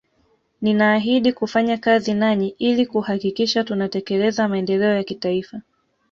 [0.61, 5.61] Ninaahidhi kufanya kazi nanyi ili kuhakikisha tunatekeleza maendeleo ya kitaifa